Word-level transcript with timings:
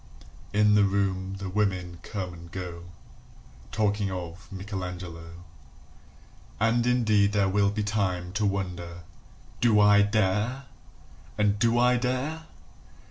In 0.51 0.73
the 0.73 0.83
room 0.83 1.35
the 1.37 1.47
women 1.47 1.99
come 2.01 2.33
and 2.33 2.51
go 2.51 2.85
Talking 3.71 4.09
of 4.09 4.51
Michelangelo. 4.51 5.43
And 6.59 6.87
indeed 6.87 7.33
there 7.33 7.47
will 7.47 7.69
be 7.69 7.83
time 7.83 8.33
To 8.33 8.45
wonder, 8.47 9.03
"Do 9.59 9.79
I 9.79 10.01
dare?" 10.01 10.63
and, 11.37 11.59
"Do 11.59 11.77
I 11.77 11.97
dare?" 11.97 12.45